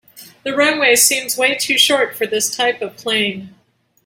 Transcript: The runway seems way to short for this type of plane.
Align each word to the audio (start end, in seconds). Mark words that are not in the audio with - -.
The 0.43 0.55
runway 0.55 0.95
seems 0.95 1.37
way 1.37 1.53
to 1.53 1.77
short 1.77 2.15
for 2.15 2.25
this 2.25 2.49
type 2.55 2.81
of 2.81 2.97
plane. 2.97 3.53